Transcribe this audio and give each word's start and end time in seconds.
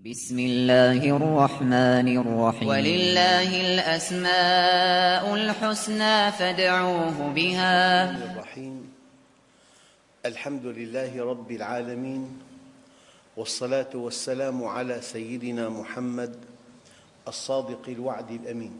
بسم 0.00 0.38
الله 0.38 1.16
الرحمن 1.16 2.08
الرحيم. 2.08 2.68
ولله 2.68 3.50
الأسماء 3.60 5.34
الحسنى 5.34 6.32
فادعوه 6.32 7.32
بها. 7.36 8.10
الرحيم. 8.32 8.92
الحمد 10.26 10.66
لله 10.66 11.24
رب 11.24 11.50
العالمين 11.50 12.38
والصلاة 13.36 13.92
والسلام 13.94 14.64
على 14.64 15.00
سيدنا 15.04 15.68
محمد 15.68 16.36
الصادق 17.28 17.84
الوعد 17.88 18.30
الأمين. 18.30 18.72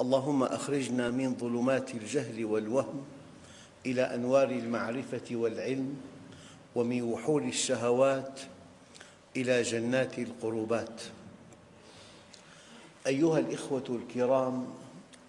اللهم 0.00 0.42
أخرجنا 0.42 1.10
من 1.10 1.40
ظلمات 1.40 1.94
الجهل 1.94 2.44
والوهم 2.44 3.04
إلى 3.86 4.02
أنوار 4.02 4.50
المعرفة 4.50 5.28
والعلم 5.32 5.96
ومن 6.74 7.02
وحول 7.02 7.44
الشهوات 7.48 8.40
إلى 9.36 9.62
جنات 9.62 10.18
القربات. 10.18 11.02
أيها 13.06 13.38
الأخوة 13.38 13.84
الكرام 13.88 14.66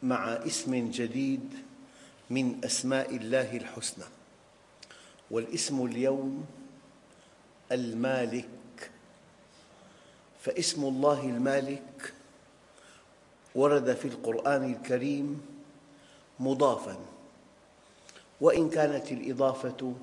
مع 0.04 0.26
اسم 0.26 0.92
جديد 0.92 1.54
من 2.30 2.66
أسماء 2.66 3.16
الله 3.16 3.58
الحسنى 3.58 4.06
والاسم 5.32 5.86
اليوم 5.86 6.46
المالك. 7.72 8.92
فاسم 10.42 10.84
الله 10.84 11.24
المالك 11.24 12.14
ورد 13.56 13.94
في 13.94 14.08
القرآن 14.08 14.74
الكريم 14.74 15.42
مضافاً 16.40 16.98
وإن 18.42 18.70
كانت 18.70 19.12
الإضافة 19.12 19.94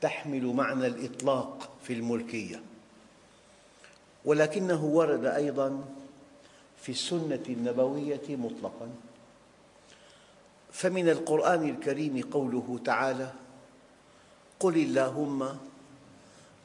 تحمل 0.00 0.46
معنى 0.46 0.86
الإطلاق 0.86 1.70
في 1.82 1.92
الملكية. 1.92 2.62
ولكنه 4.24 4.84
ورد 4.84 5.24
أيضاً 5.24 5.84
في 6.82 6.92
السنة 6.92 7.42
النبوية 7.48 8.26
مطلقاً. 8.28 8.88
فمن 10.72 11.08
القرآن 11.08 11.68
الكريم 11.68 12.30
قوله 12.30 12.80
تعالى 12.84 13.32
قل 14.60 14.76
اللهم 14.76 15.58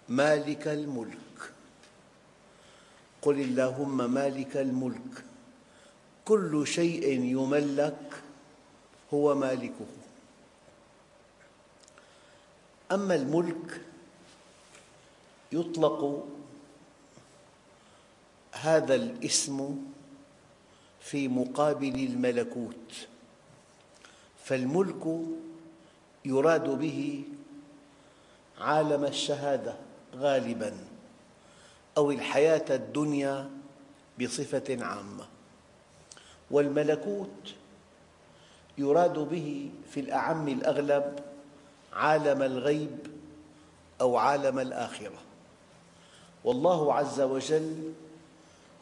مالك 0.10 0.68
الملك. 0.68 1.52
قل 3.22 3.40
اللهم 3.42 4.14
مالك 4.14 4.58
الملك. 4.58 5.24
كل 6.26 6.68
شيء 6.68 7.22
يملك 7.22 8.24
هو 9.14 9.36
مالكه. 9.36 9.86
أما 12.92 13.16
الملك 13.16 13.82
يطلق 15.52 16.28
هذا 18.66 18.96
الاسم 18.96 19.78
في 21.00 21.28
مقابل 21.28 21.96
الملكوت 21.96 23.08
فالملك 24.44 25.06
يراد 26.26 26.70
به 26.70 27.24
عالم 28.60 29.06
الشهادة 29.06 29.76
غالباً 30.16 30.96
أو 31.98 32.12
الحياة 32.12 32.66
الدنيا 32.70 33.50
بصفة 34.22 34.86
عامة. 34.86 35.26
والملكوت 36.52 37.54
يراد 38.78 39.20
به 39.20 39.70
في 39.92 40.00
الأعم 40.00 40.48
الأغلب 40.48 41.20
عالم 41.94 42.42
الغيب 42.42 42.98
أو 44.02 44.18
عالم 44.18 44.60
الآخرة. 44.60 45.20
والله 46.44 46.94
عز 46.94 47.22
وجل 47.22 47.94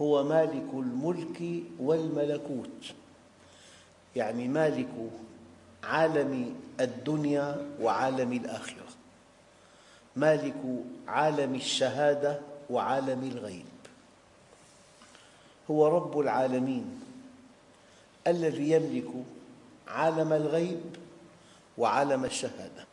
هو 0.03 0.23
مالك 0.23 0.73
الملك 0.73 1.63
والملكوت. 1.79 2.93
يعني 4.15 4.47
مالك 4.47 5.11
عالم 5.83 6.55
الدنيا 6.79 7.69
وعالم 7.81 8.33
الآخرة. 8.33 8.87
مالك 10.15 10.83
عالم 11.07 11.55
الشهادة 11.55 12.39
وعالم 12.69 13.31
الغيب. 13.31 13.65
هو 15.71 15.87
رب 15.87 16.19
العالمين 16.19 17.01
الذي 18.27 18.71
يملك 18.71 19.11
عالم 19.87 20.33
الغيب 20.33 20.95
وعالم 21.77 22.25
الشهادة. 22.25 22.85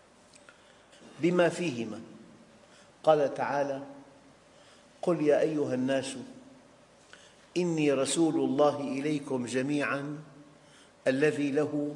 بما 1.21 1.49
فيهما 1.49 2.01
قال 3.05 3.35
تعالى 3.35 3.83
قل 5.03 5.23
يا 5.23 5.41
أيها 5.41 5.75
الناس 5.75 6.17
إني 7.57 7.93
رسول 7.93 8.35
الله 8.35 8.81
إليكم 8.81 9.47
جميعاً 9.47 10.19
الذي 11.07 11.51
له 11.51 11.95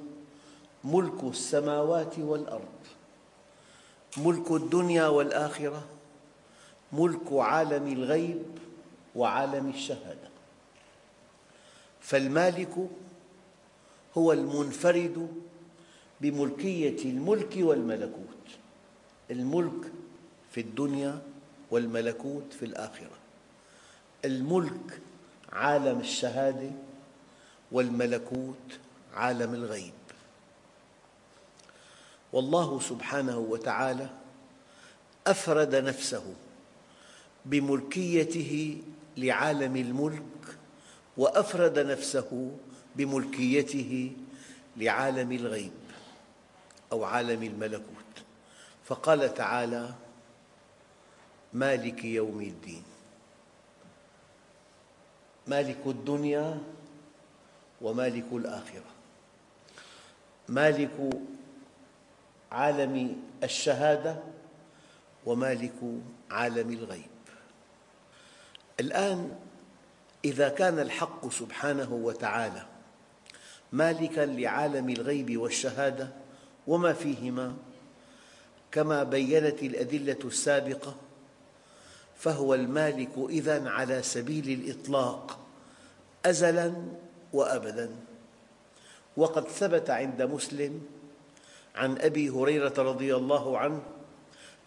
ملك 0.84 1.25
السماوات 1.25 2.19
والأرض 2.19 2.81
ملك 4.16 4.50
الدنيا 4.50 5.06
والآخرة 5.06 5.84
ملك 6.92 7.32
عالم 7.32 7.92
الغيب 7.92 8.44
وعالم 9.15 9.70
الشهادة. 9.70 10.28
فالمالك 12.00 12.75
هو 14.19 14.32
المنفرد 14.32 15.28
بملكية 16.21 17.04
الملك 17.04 17.54
والملكوت 17.56 18.47
الملك 19.31 19.92
في 20.50 20.60
الدنيا 20.60 21.22
والملكوت 21.71 22.53
في 22.53 22.65
الآخرة. 22.65 23.19
الملك 24.25 25.00
عالم 25.54 26.00
الشهادة 26.00 26.70
والملكوت 27.72 28.78
عالم 29.15 29.54
الغيب. 29.54 29.92
والله 32.32 32.81
سبحانه 32.81 33.38
وتعالى 33.38 34.09
أفرد 35.26 35.75
نفسه 35.75 36.34
بملكيته 37.44 38.82
لعالم 39.16 39.76
الملك 39.76 40.22
وأفرد 41.16 41.78
نفسه 41.78 42.56
بملكيته 42.97 44.12
لعالم 44.76 45.32
الغيب 45.32 45.72
أو 46.92 47.04
عالم 47.04 47.42
الملكوت. 47.42 47.84
فقال 48.84 49.34
تعالى 49.34 49.94
مالك 51.53 52.04
يوم 52.04 52.41
الدين. 52.41 52.94
مالك 55.47 55.81
الدنيا 55.87 56.59
ومالك 57.81 58.27
الآخرة. 58.32 58.91
مالك 60.49 61.10
عالم 62.53 63.22
الشهادة 63.43 64.16
ومالك 65.27 65.81
عالم 66.31 66.71
الغيب. 66.72 67.15
الآن 68.81 69.37
إذا 70.25 70.49
كان 70.49 70.78
الحق 70.78 71.28
سبحانه 71.28 71.93
وتعالى 71.93 72.66
مالكاً 73.72 74.21
لعالم 74.21 74.91
الغيب 74.91 75.37
والشهادة 75.37 76.09
وما 76.66 76.93
فيهما؟ 76.93 77.56
كما 78.72 79.03
بينت 79.03 79.62
الأدلة 79.62 80.19
السابقة 80.25 80.97
فهو 82.17 82.55
المالك 82.55 83.11
إذن 83.29 83.67
على 83.67 84.03
سبيل 84.03 84.61
الإطلاق 84.61 85.39
أزلاً 86.27 86.75
وأبداً. 87.33 87.97
وقد 89.17 89.49
ثبت 89.49 89.91
عند 89.91 90.23
مسلم 90.23 90.87
عن 91.75 91.99
أبي 91.99 92.31
هريرة 92.31 92.75
رضي 92.79 93.17
الله 93.17 93.59
عنه 93.59 93.83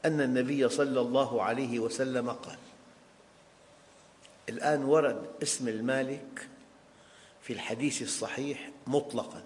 أن 0.05 0.21
النبي 0.21 0.69
صلى 0.69 1.01
الله 1.01 1.41
عليه 1.41 1.79
وسلم 1.79 2.29
قال 2.29 2.57
الآن 4.49 4.83
ورد 4.85 5.25
اسم 5.43 5.67
المالك 5.67 6.47
في 7.41 7.53
الحديث 7.53 8.01
الصحيح 8.01 8.71
مطلقاً. 8.87 9.43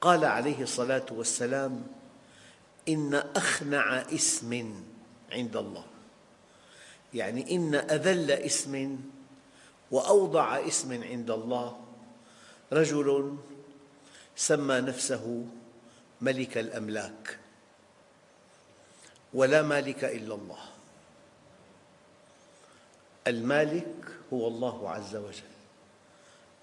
قال 0.00 0.24
عليه 0.24 0.62
الصلاة 0.62 1.06
والسلام 1.10 1.86
إن 2.88 3.14
أخنع 3.14 3.96
اسم 3.96 4.74
عند 5.32 5.56
الله. 5.56 5.84
يعني 7.16 7.56
إن 7.56 7.74
أذل 7.74 8.30
اسم 8.30 9.00
وأوضع 9.90 10.68
اسم 10.68 11.02
عند 11.02 11.30
الله 11.30 11.80
رجل 12.72 13.36
سمى 14.36 14.80
نفسه 14.80 15.44
ملك 16.20 16.58
الأملاك 16.58 17.38
ولا 19.34 19.62
مالك 19.62 20.04
إلا 20.04 20.34
الله. 20.34 20.64
المالك 23.26 24.04
هو 24.32 24.48
الله 24.48 24.90
عز 24.90 25.16
وجل. 25.16 25.56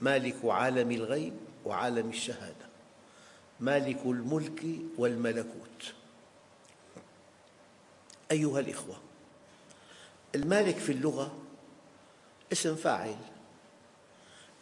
مالك 0.02 0.46
عالم 0.46 0.92
الغيب 0.92 1.34
وعالم 1.66 2.10
الشهادة. 2.10 2.68
مالك 3.60 4.00
الملك 4.06 4.64
والملكوت. 4.98 5.94
أيها 8.32 8.60
الأخوة 8.60 9.13
المالك 10.36 10.78
في 10.78 10.92
اللغة 10.92 11.32
اسم 12.52 12.76
فاعل. 12.76 13.16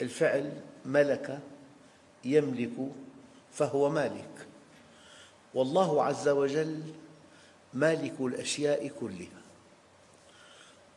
الفعل 0.02 0.54
ملك 0.86 1.40
يملك 2.26 2.92
فهو 3.54 3.90
مالك. 3.90 4.48
والله 5.54 6.04
عز 6.04 6.28
وجل 6.28 6.84
مالك 7.74 8.14
الأشياء 8.20 8.88
كلها 8.88 9.42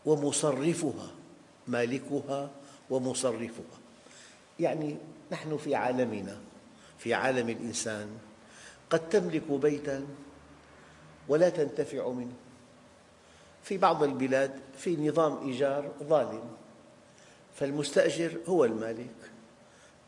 ومصرفها 0.06 1.10
مالكها 1.68 2.50
ومصرفها. 2.90 3.78
يعني 4.60 4.96
نحن 5.32 5.56
في 5.56 5.74
عالمنا 5.74 6.38
في 6.98 7.14
عالم 7.14 7.48
الإنسان 7.48 8.08
قد 8.90 9.08
تملك 9.08 9.50
بيتا 9.50 10.06
ولا 11.28 11.48
تنتفع 11.48 12.08
منه. 12.08 12.43
في 13.64 13.78
بعض 13.78 14.02
البلاد 14.02 14.60
في 14.78 14.96
نظام 14.96 15.48
إيجار 15.48 15.92
ظالم 16.02 16.50
فالمستأجر 17.56 18.38
هو 18.48 18.64
المالك. 18.64 19.14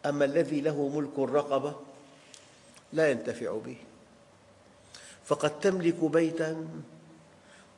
أما 0.06 0.24
الذي 0.24 0.60
له 0.60 0.88
ملك 0.88 1.18
الرقبة 1.18 1.74
لا 2.92 3.10
ينتفع 3.10 3.58
به. 3.64 3.76
فقد 5.24 5.60
تملك 5.60 6.04
بيتا 6.04 6.68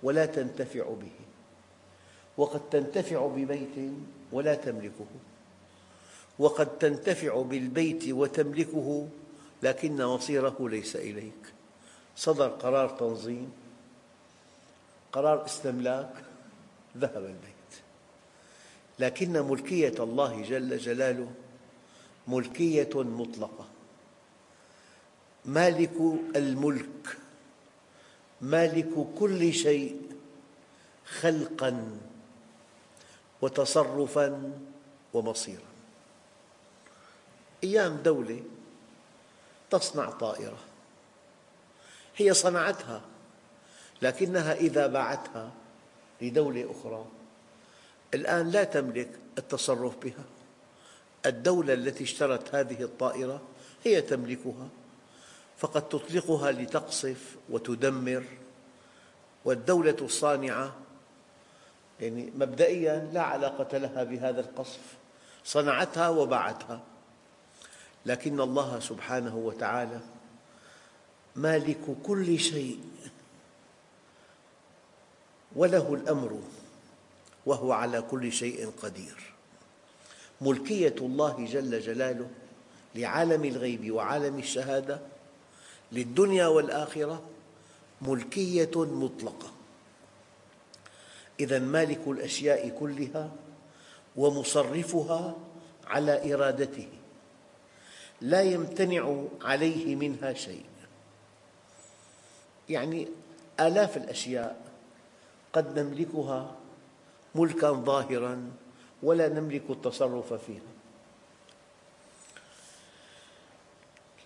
ولا 0.03 0.27
تنتفع 0.27 0.83
به. 0.83 1.19
وقد 2.37 2.71
تنتفع 2.71 3.27
ببيت 3.27 3.93
ولا 4.33 4.55
تملكه. 4.55 5.07
وقد 6.39 6.79
تنتفع 6.79 7.43
بالبيت 7.43 8.09
وتملكه 8.09 9.09
لكن 9.63 10.05
مصيره 10.05 10.57
ليس 10.61 10.97
إليك. 10.97 11.43
صدر 12.17 12.49
قرار 12.49 12.89
تنظيم 12.89 13.53
قرار 15.13 15.45
استملاك 15.45 16.13
ذهب 16.97 17.25
البيت. 17.25 17.55
لكن 18.99 19.33
ملكية 19.33 19.95
الله 19.99 20.43
جل 20.43 20.79
جلاله 20.79 21.31
ملكية 22.29 22.91
مطلقة. 22.95 23.67
مالك 25.45 25.97
الملك 26.37 27.19
مالك 28.41 29.07
كل 29.19 29.53
شيء 29.53 30.03
خلقا 31.21 31.99
وتصرفا 33.43 34.53
ومصيرا. 35.15 35.69
أيام 37.65 37.97
دولة 37.97 38.43
تصنع 39.71 40.11
طائرة 40.11 40.59
هي 42.17 42.35
صنعتها 42.35 43.03
لكنها 44.03 44.55
إذا 44.55 44.87
باعتها 44.87 45.51
لدولة 46.21 46.71
أخرى. 46.71 47.05
الآن 48.15 48.51
لا 48.51 48.65
تملك 48.65 49.09
التصرف 49.39 49.97
بها. 49.97 50.25
الدولة 51.27 51.75
التي 51.75 52.05
اشترت 52.05 52.55
هذه 52.55 52.83
الطائرة 52.83 53.43
هي 53.85 54.01
تملكها 54.01 54.69
فقد 55.59 55.89
تطلقها 55.89 56.53
لتقصف 56.53 57.37
وتدمر 57.51 58.25
والدولة 59.45 59.97
الصانعة 60.01 60.75
يعني 62.01 62.33
مبدئيا 62.37 63.11
لا 63.13 63.23
علاقة 63.23 63.79
لها 63.79 64.05
بهذا 64.05 64.41
القصف. 64.41 64.81
صنعتها 65.45 66.09
وباعتها. 66.09 66.81
لكن 68.07 68.41
الله 68.41 68.81
سبحانه 68.81 69.37
وتعالى 69.37 70.01
مالك 71.37 71.97
كل 72.07 72.39
شيء. 72.39 72.79
وله 75.57 75.95
الأمر 75.95 76.41
وهو 77.47 77.73
على 77.73 78.03
كل 78.03 78.33
شيء 78.33 78.73
قدير. 78.83 79.35
ملكية 80.41 80.95
الله 81.01 81.45
جل 81.45 81.81
جلاله 81.81 82.31
لعالم 82.95 83.45
الغيب 83.45 83.93
وعالم 83.93 84.39
الشهادة 84.39 85.01
للدنيا 85.93 86.47
والآخرة 86.47 87.23
ملكية 88.03 88.71
مطلقة. 88.77 89.53
إذا 91.41 91.59
مالك 91.59 92.01
الأشياء 92.07 92.69
كلها 92.69 93.31
ومصرفها 94.17 95.37
على 95.87 96.35
إرادته 96.35 96.89
لا 98.21 98.43
يمتنع 98.43 99.25
عليه 99.43 99.97
منها 99.97 100.33
شيء. 100.33 100.65
يعني 102.69 103.09
آلاف 103.61 103.97
الأشياء 103.97 104.68
قد 105.59 105.79
نملكها 105.79 106.57
ملكا 107.35 107.71
ظاهرا 107.71 108.51
ولا 109.03 109.29
نملك 109.29 109.63
التصرف 109.71 110.33
فيها. 110.33 110.71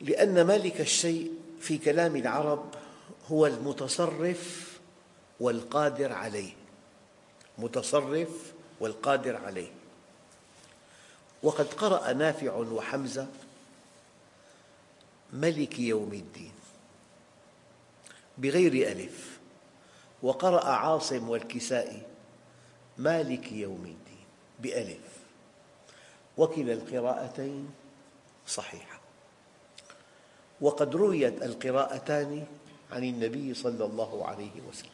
لأن 0.00 0.43
مالك 0.46 0.81
الشيء 0.81 1.32
في 1.61 1.79
كلام 1.79 2.17
العرب 2.17 2.75
هو 3.31 3.46
المتصرف 3.46 4.73
والقادر 5.40 6.12
عليه. 6.12 6.52
متصرف 7.58 8.52
والقادر 8.81 9.37
عليه. 9.37 9.70
وقد 11.43 11.67
قرأ 11.67 12.12
نافع 12.12 12.52
وحمزة 12.52 13.26
ملك 15.32 15.78
يوم 15.78 16.12
الدين 16.12 16.52
بغير 18.38 18.93
ألف. 18.93 19.41
وقرأ 20.22 20.64
عاصم 20.64 21.28
والكسائي 21.28 22.02
مالك 22.98 23.52
يوم 23.52 23.84
الدين 23.84 24.26
بألف. 24.60 25.12
وكلا 26.38 26.72
القراءتين 26.72 27.70
صحيحة 28.46 29.00
وقد 30.60 30.96
رويت 30.96 31.42
القراءتان 31.42 32.46
عن 32.92 33.04
النبي 33.04 33.54
صلى 33.54 33.84
الله 33.84 34.26
عليه 34.26 34.60
وسلم. 34.69 34.90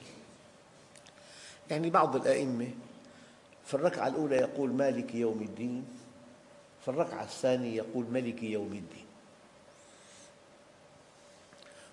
يعني 1.71 1.91
بعض 1.91 2.17
الأئمة 2.17 2.71
في 3.67 3.75
الركعة 3.75 4.09
الأولى 4.09 4.37
يقول 4.37 4.71
مالك 4.71 5.15
يوم 5.15 5.43
الدين 5.43 5.87
في 6.83 6.89
الركعة 6.89 7.23
الثانية 7.23 7.77
يقول 7.77 8.05
ملك 8.05 8.43
يوم 8.43 8.73
الدين. 8.73 9.07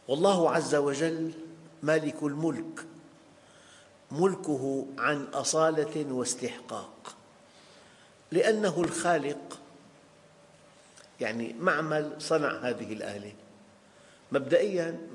والله 0.08 0.52
عز 0.52 0.76
وجل 0.76 1.34
مالك 1.84 2.24
الملك 2.24 2.86
ملكه 4.12 4.86
عن 4.98 5.24
أصالة 5.24 6.06
واستحقاق. 6.14 7.16
لأنه 8.32 8.82
الخالق 8.82 9.60
يعني 11.22 11.56
معمل 11.60 12.12
صنع 12.20 12.60
هذه 12.60 12.94
الآلة. 12.94 13.34
مبدئيا 14.32 15.08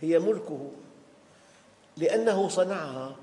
هي 0.00 0.18
ملكه 0.18 0.70
لأنه 1.96 2.48
صنعها 2.48 3.16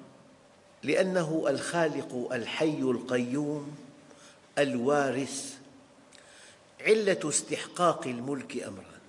لأنه 0.83 1.45
الخالق 1.47 2.29
الحي 2.33 2.79
القيوم 2.81 3.75
الوارث. 4.57 5.57
علة 6.81 7.19
استحقاق 7.29 8.07
الملك 8.07 8.63
أمران. 8.63 9.01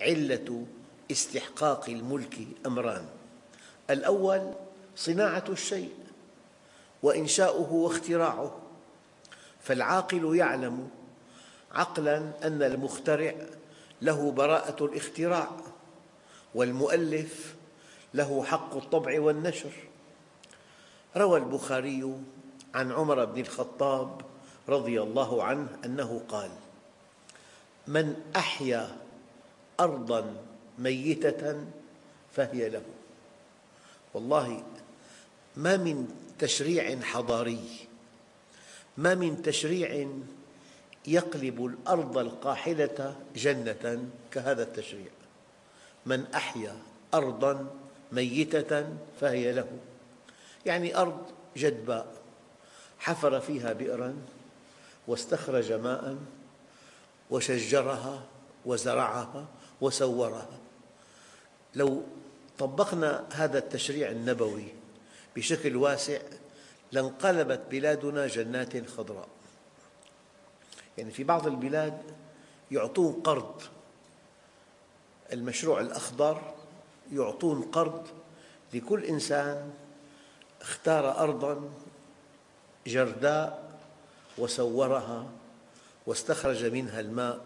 علة 0.00 0.66
استحقاق 1.10 1.88
الملك 1.88 2.38
أمران. 2.66 3.06
الأول 3.90 4.52
صناعة 4.96 5.44
الشيء 5.48 5.94
وإنشاؤه 7.02 7.72
واختراعه. 7.72 8.58
فالعاقل 9.60 10.36
يعلم 10.36 10.90
عقلا 11.72 12.16
أن 12.16 12.62
المخترع 12.62 13.34
له 14.02 14.30
براءة 14.30 14.84
الاختراع 14.84 15.50
والمؤلف 16.54 17.54
له 18.14 18.44
حق 18.44 18.76
الطبع 18.76 19.20
والنشر. 19.20 19.72
روى 21.16 21.38
البخاري 21.38 22.14
عن 22.74 22.92
عمر 22.92 23.24
بن 23.24 23.40
الخطاب 23.40 24.20
رضي 24.68 25.02
الله 25.02 25.42
عنه 25.42 25.68
أنه 25.84 26.22
قال 26.28 26.50
من 27.86 28.22
أحيا 28.36 28.96
أرضا 29.80 30.36
ميتة 30.78 31.64
فهي 32.32 32.68
له. 32.68 32.82
والله 34.14 34.62
ما 35.56 35.76
من 35.76 36.08
تشريع 36.38 37.00
حضاري 37.00 37.86
ما 38.96 39.14
من 39.14 39.42
تشريع 39.42 40.08
يقلب 41.06 41.66
الأرض 41.66 42.18
القاحلة 42.18 43.16
جنة 43.36 44.08
كهذا 44.30 44.62
التشريع. 44.62 45.10
من 46.06 46.26
أحيا 46.34 46.76
أرضا 47.14 47.66
ميتة 48.12 48.88
فهي 49.20 49.52
له. 49.52 49.68
يعني 50.66 50.96
أرض 50.96 51.22
جدباء 51.56 52.06
حفر 52.98 53.40
فيها 53.40 53.72
بئرا 53.72 54.16
واستخرج 55.06 55.72
ماء 55.72 56.16
وشجرها 57.30 58.22
وزرعها 58.64 59.46
وسورها. 59.80 60.58
لو 61.74 62.02
طبقنا 62.58 63.26
هذا 63.32 63.58
التشريع 63.58 64.10
النبوي 64.10 64.75
بشكل 65.36 65.76
واسع 65.76 66.18
لانقلبت 66.92 67.60
بلادنا 67.70 68.26
جنات 68.26 68.88
خضراء. 68.88 69.28
يعني 70.98 71.10
في 71.10 71.24
بعض 71.24 71.46
البلاد 71.46 72.02
يعطون 72.70 73.12
قرض 73.12 73.62
المشروع 75.32 75.80
الأخضر 75.80 76.54
يعطون 77.12 77.62
قرض 77.62 78.06
لكل 78.74 79.04
إنسان 79.04 79.72
اختار 80.60 81.18
أرضاً 81.18 81.70
جرداء 82.86 83.78
وسورها 84.38 85.26
واستخرج 86.06 86.64
منها 86.64 87.00
الماء 87.00 87.44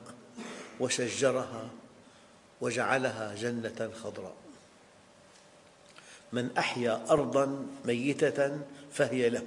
وشجرها 0.80 1.68
وجعلها 2.60 3.34
جنة 3.34 3.90
خضراء. 4.02 4.34
من 6.32 6.56
أحيا 6.58 7.04
أرضاً 7.10 7.66
ميتة 7.84 8.58
فهي 8.92 9.30
له. 9.30 9.46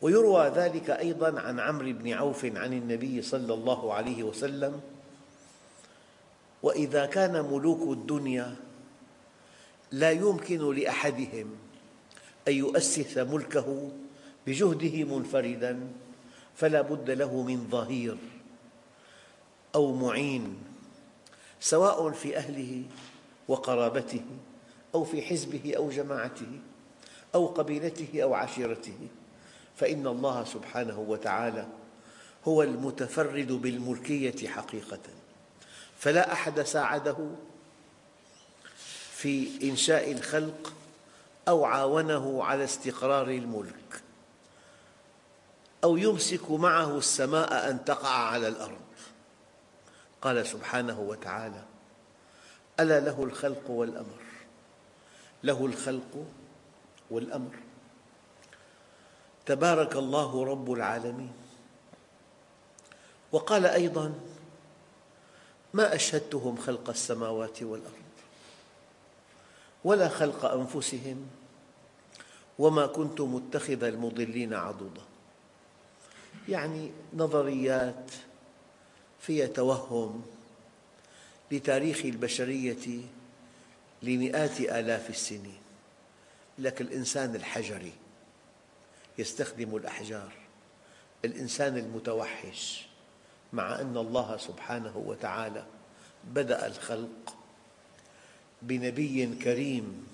ويروى 0.00 0.48
ذلك 0.48 0.90
أيضاً 0.90 1.40
عن 1.40 1.60
عمرو 1.60 1.92
بن 1.92 2.12
عوف 2.12 2.44
عن 2.44 2.72
النبي 2.72 3.22
صلى 3.22 3.54
الله 3.54 3.94
عليه 3.94 4.22
وسلم 4.22 4.80
وإذا 6.62 7.06
كان 7.06 7.32
ملوك 7.52 7.98
الدنيا 7.98 8.56
لا 9.92 10.10
يمكن 10.10 10.74
لأحدهم 10.74 11.56
أن 12.48 12.52
يؤسس 12.52 13.18
ملكه 13.18 13.90
بجهده 14.46 15.04
منفردا 15.04 15.88
فلا 16.56 16.80
بد 16.80 17.10
له 17.10 17.42
من 17.42 17.68
ظهير 17.70 18.16
أو 19.74 19.92
معين 19.92 20.56
سواء 21.60 22.10
في 22.10 22.36
أهله 22.36 22.82
وقرابته. 23.48 24.24
أو 24.94 25.04
في 25.04 25.22
حزبه 25.22 25.74
أو 25.76 25.90
جماعته 25.90 26.60
أو 27.34 27.46
قبيلته 27.46 28.22
أو 28.22 28.34
عشيرته. 28.34 29.08
فإن 29.76 30.06
الله 30.06 30.44
سبحانه 30.44 31.00
وتعالى 31.00 31.66
هو 32.44 32.62
المتفرد 32.62 33.52
بالملكية 33.52 34.48
حقيقة. 34.48 34.98
فلا 35.98 36.32
أحد 36.32 36.60
ساعده 36.60 37.16
في 39.12 39.48
إنشاء 39.70 40.12
الخلق 40.12 40.72
أو 41.48 41.64
عاونه 41.64 42.44
على 42.44 42.64
استقرار 42.64 43.28
الملك 43.28 44.02
أو 45.84 45.96
يمسك 45.96 46.50
معه 46.50 46.98
السماء 46.98 47.70
أن 47.70 47.84
تقع 47.84 48.08
على 48.08 48.48
الأرض. 48.48 48.80
قال 50.22 50.46
سبحانه 50.46 51.00
وتعالى 51.00 51.62
ألا 52.80 53.00
له 53.00 53.24
الخلق 53.24 53.70
والأمر. 53.70 54.29
له 55.44 55.66
الخلق 55.66 56.26
والأمر. 57.10 57.56
تبارك 59.46 59.96
الله 59.96 60.44
رب 60.44 60.72
العالمين. 60.72 61.32
وقال 63.32 63.66
أيضاً 63.66 64.14
ما 65.74 65.94
أشهدتهم 65.94 66.56
خلق 66.56 66.90
السماوات 66.90 67.62
والأرض 67.62 68.10
ولا 69.84 70.08
خلق 70.08 70.44
أنفسهم 70.44 71.26
وما 72.58 72.86
كنت 72.86 73.20
متخذ 73.20 73.84
المضلين 73.84 74.54
عضدا. 74.54 75.02
يعني 76.48 76.90
نظريات 77.14 78.10
فيها 79.20 79.46
توهم 79.46 80.22
لتاريخ 81.50 82.04
البشرية 82.04 83.00
لمئات 84.02 84.60
آلاف 84.60 85.10
السنين. 85.10 85.60
لك 86.58 86.80
الإنسان 86.80 87.34
الحجري 87.34 87.92
يستخدم 89.18 89.76
الأحجار. 89.76 90.32
الإنسان 91.24 91.76
المتوحش 91.76 92.86
مع 93.52 93.80
أن 93.80 93.96
الله 93.96 94.36
سبحانه 94.36 94.96
وتعالى 94.96 95.64
بدأ 96.24 96.66
الخلق 96.66 97.36
بنبي 98.62 99.26
كريم 99.26 100.06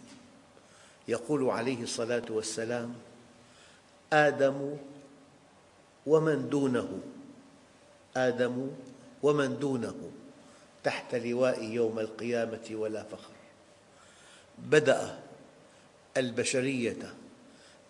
يقول 1.08 1.50
عليه 1.50 1.82
الصلاة 1.82 2.24
والسلام 2.30 2.94
آدم 4.12 4.76
ومن 6.06 6.48
دونه 6.48 7.00
آدم 8.16 8.70
ومن 9.22 9.58
دونه 9.58 10.10
تحت 10.84 11.14
لواء 11.14 11.64
يوم 11.64 11.98
القيامة 11.98 12.68
ولا 12.70 13.02
فخر. 13.02 13.35
بدأ 14.58 15.18
البشرية 16.16 17.14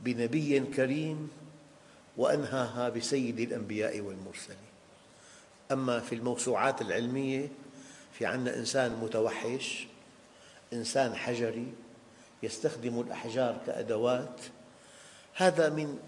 بنبي 0.01 0.61
كريم 0.61 1.31
وأنهاها 2.17 2.89
بسيد 2.89 3.41
الأنبياء 3.41 4.01
والمرسلين. 4.01 4.57
أما 5.73 6.01
في 6.01 6.15
الموسوعات 6.15 6.83
العلمية 6.83 7.49
في 8.13 8.27
عندنا 8.27 8.57
إنسان 8.57 8.93
متوحش 9.03 9.87
إنسان 10.73 11.15
حجري 11.15 11.73
يستخدم 12.43 13.01
الأحجار 13.01 13.61
كأدوات 13.67 14.41
هذا 15.35 15.69
من 15.69 15.99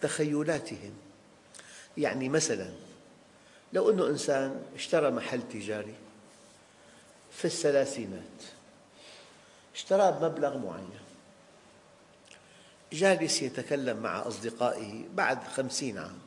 تخيلاتهم. 0.00 0.92
يعني 1.98 2.28
مثلاً 2.28 2.70
لو 3.72 3.90
أن 3.90 4.00
إنسان 4.00 4.62
اشترى 4.74 5.10
محل 5.10 5.42
تجاري 5.48 5.94
في 7.32 7.44
الثلاثينات 7.44 8.42
اشتراه 9.74 10.10
بمبلغ 10.10 10.58
معين. 10.58 11.00
جالس 12.92 13.42
يتكلم 13.42 13.96
مع 13.96 14.26
أصدقائه 14.26 15.04
بعد 15.14 15.44
خمسين 15.44 15.98
عام. 15.98 16.18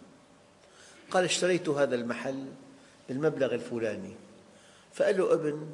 قال 1.12 1.24
اشتريت 1.24 1.70
هذا 1.70 1.96
المحل 1.96 2.46
بالمبلغ 3.08 3.54
الفلاني. 3.54 4.16
فقال 4.94 5.18
له 5.18 5.34
ابن 5.34 5.70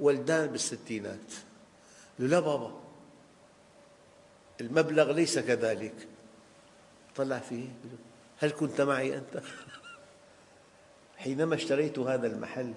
ولدان 0.00 0.46
بالستينات. 0.46 1.30
قال 2.18 2.30
له 2.30 2.40
لا 2.40 2.40
بابا 2.40 2.80
المبلغ 4.60 5.12
ليس 5.12 5.38
كذلك. 5.38 6.08
طلع 7.16 7.38
فيه 7.38 7.68
هل 8.38 8.50
كنت 8.50 8.80
معي 8.80 9.16
أنت؟ 9.16 9.42
حينما 11.18 11.54
اشتريت 11.54 11.98
هذا 11.98 12.26
المحل 12.26 12.74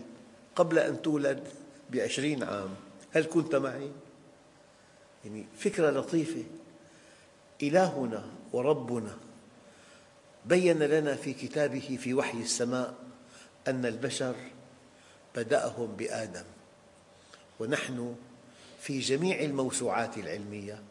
قبل 0.56 0.80
أن 0.80 1.02
تولد 1.02 1.48
بعشرين 1.90 2.44
عام. 2.44 2.76
هل 3.14 3.24
كنت 3.24 3.56
معي؟ 3.56 3.92
يعني 5.26 5.46
فكرة 5.58 5.90
لطيفة 5.90 6.44
إلهنا 7.64 8.26
وربنا 8.54 9.18
بين 10.46 10.84
لنا 10.84 11.16
في 11.16 11.34
كتابه 11.34 11.98
في 12.02 12.14
وحي 12.14 12.38
السماء 12.38 12.96
أن 13.68 13.86
البشر 13.86 14.36
بدأهم 15.36 15.96
بآدم 15.96 16.44
ونحن 17.60 18.16
في 18.82 19.00
جميع 19.00 19.40
الموسوعات 19.40 20.18
العلمية 20.18 20.82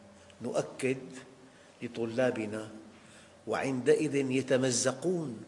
نؤكد 0.41 0.97
لطلابنا 1.81 2.71
وعندئذ 3.47 4.15
يتمزقون 4.15 5.43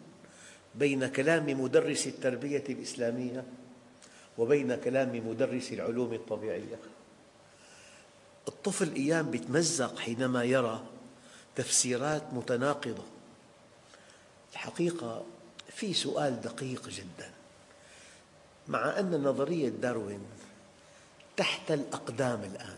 بين 0.75 1.07
كلام 1.07 1.61
مدرس 1.61 2.07
التربية 2.07 2.63
الإسلامية 2.69 3.43
وبين 4.37 4.75
كلام 4.75 5.29
مدرس 5.29 5.73
العلوم 5.73 6.13
الطبيعية. 6.13 6.79
الطفل 8.47 8.95
أيام 8.95 9.33
يتمزق 9.33 9.99
حينما 9.99 10.43
يرى 10.43 10.83
تفسيرات 11.55 12.23
متناقضة. 12.33 13.03
الحقيقة 14.53 15.23
في 15.69 15.93
سؤال 15.93 16.41
دقيق 16.41 16.89
جدا. 16.89 17.31
مع 18.67 18.99
أن 18.99 19.23
نظرية 19.23 19.69
داروين 19.69 20.19
تحت 21.37 21.71
الأقدام 21.71 22.43
الآن 22.43 22.77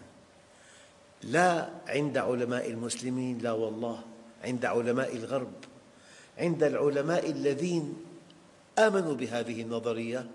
لا 1.24 1.70
عند 1.88 2.18
علماء 2.18 2.70
المسلمين 2.70 3.38
لا 3.38 3.52
والله 3.52 4.02
عند 4.44 4.66
علماء 4.66 5.16
الغرب 5.16 5.54
عند 6.38 6.64
العلماء 6.64 7.30
الذين 7.30 7.94
آمنوا 8.80 9.16
بهذه 9.16 9.62
النظرية 9.62 10.28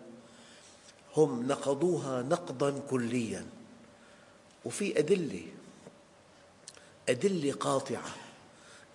هم 1.17 1.47
نقضوها 1.49 2.23
نقضا 2.23 2.81
كليا. 2.91 3.47
وفي 4.65 4.99
أدلة 4.99 5.47
أدلة 7.09 7.53
قاطعة 7.53 8.15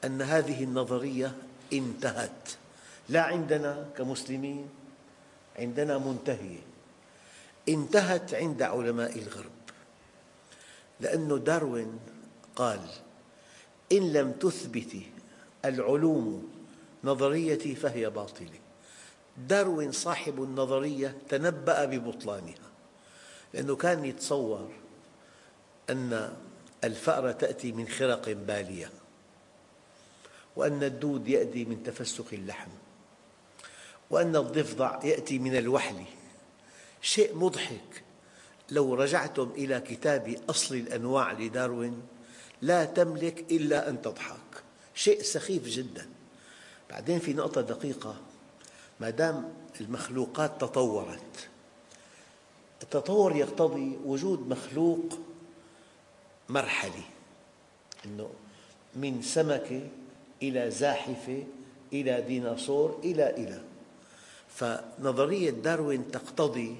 أن 0.06 0.22
هذه 0.22 0.64
النظرية 0.64 1.36
انتهت. 1.74 2.50
لا 3.10 3.22
عندنا 3.22 3.90
كمسلمين 3.98 4.70
عندنا 5.60 5.98
منتهية. 5.98 6.60
انتهت 7.70 8.34
عند 8.34 8.62
علماء 8.62 9.20
الغرب. 9.20 9.52
لأن 11.00 11.44
داروين 11.44 12.00
قال 12.56 12.80
إن 13.92 14.14
لم 14.14 14.32
تثبت 14.32 14.96
العلوم 15.66 16.52
نظريتي 17.04 17.76
فهي 17.76 18.10
باطلة. 18.10 18.60
داروين 19.38 19.92
صاحب 19.92 20.44
النظرية 20.44 21.18
تنبأ 21.30 21.86
ببطلانها 21.86 22.68
لأنه 23.54 23.76
كان 23.76 24.06
يتصور 24.06 24.72
أن 25.90 26.34
الفأرة 26.84 27.32
تأتي 27.32 27.72
من 27.72 27.88
خرق 27.88 28.30
بالية 28.30 28.90
وأن 30.56 30.84
الدود 30.84 31.28
يأتي 31.28 31.66
من 31.66 31.84
تفسخ 31.84 32.34
اللحم 32.34 32.70
وأن 34.10 34.36
الضفدع 34.36 35.00
يأتي 35.04 35.40
من 35.40 35.58
الوحل. 35.58 36.04
شيء 37.02 37.36
مضحك. 37.36 38.04
لو 38.72 38.94
رجعتم 38.94 39.52
إلى 39.56 39.80
كتاب 39.80 40.36
أصل 40.50 40.76
الأنواع 40.76 41.32
لداروين 41.32 42.02
لا 42.62 42.86
تملك 42.86 43.52
إلا 43.52 43.90
أن 43.90 44.02
تضحك. 44.02 44.64
شيء 44.96 45.22
سخيف 45.22 45.68
جدا. 45.68 46.10
بعدين 46.90 47.20
في 47.20 47.34
نقطة 47.34 47.62
دقيقة. 47.62 48.16
ما 49.00 49.10
دام 49.10 49.54
المخلوقات 49.82 50.62
تطورت 50.62 51.50
التطور 52.84 53.36
يقتضي 53.36 53.98
وجود 54.06 54.50
مخلوق 54.50 55.20
مرحلي 56.50 57.04
أنه 58.06 58.30
من 58.96 59.22
سمكة 59.22 59.82
إلى 60.44 60.72
زاحفة 60.72 61.44
إلى 61.94 62.22
ديناصور 62.22 63.00
إلى 63.04 63.30
إلى. 63.30 63.62
فنظرية 64.50 65.50
داروين 65.50 66.12
تقتضي 66.12 66.76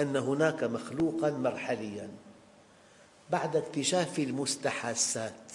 أن 0.00 0.16
هناك 0.16 0.64
مخلوقا 0.64 1.30
مرحليا 1.30 2.10
بعد 3.30 3.56
اكتشاف 3.56 4.18
المستحاثات 4.18 5.52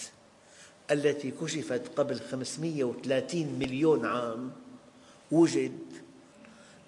التي 0.92 1.32
كشفت 1.32 2.00
قبل 2.00 2.20
530 2.20 3.46
مليون 3.60 4.06
عام 4.06 4.52
وجد 5.32 5.80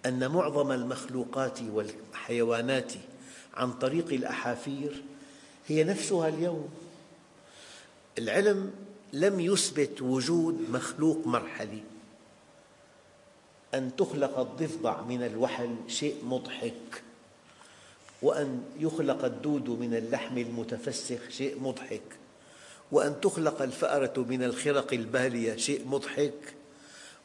أن 0.05 0.31
معظم 0.31 0.71
المخلوقات 0.71 1.59
والحيوانات 1.61 2.93
عن 3.53 3.73
طريق 3.73 4.13
الأحافير 4.13 5.03
هي 5.67 5.83
نفسها 5.83 6.27
اليوم. 6.27 6.69
العلم 8.17 8.71
لم 9.13 9.39
يثبت 9.39 10.01
وجود 10.01 10.69
مخلوق 10.69 11.27
مرحلي. 11.27 11.81
أن 13.73 13.95
تخلق 13.95 14.39
الضفدع 14.39 15.01
من 15.01 15.23
الوحل 15.23 15.75
شيء 15.87 16.15
مضحك 16.23 17.03
وأن 18.21 18.63
يخلق 18.79 19.25
الدود 19.25 19.69
من 19.69 19.95
اللحم 19.95 20.37
المتفسخ 20.37 21.29
شيء 21.29 21.59
مضحك 21.61 22.01
وأن 22.91 23.21
تخلق 23.21 23.61
الفأرة 23.61 24.25
من 24.29 24.43
الخرق 24.43 24.93
البالية 24.93 25.55
شيء 25.55 25.87
مضحك. 25.87 26.53